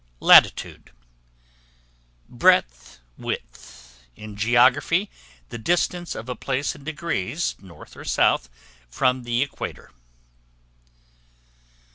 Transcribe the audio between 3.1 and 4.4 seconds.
width; in